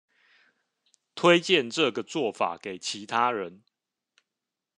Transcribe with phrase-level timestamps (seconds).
[1.13, 3.61] 推薦這個做法給其他人